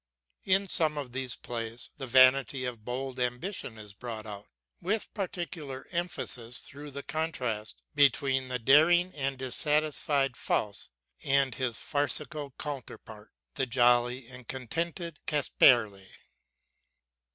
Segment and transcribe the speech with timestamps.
[0.45, 4.47] In some of these plays, the vanity of bold ambition is brought out
[4.81, 10.89] with particular emphasis through the contrast between the daring and dissatisfied Faust
[11.23, 16.07] and his farcical counterpart, the jolly and contented Casperle.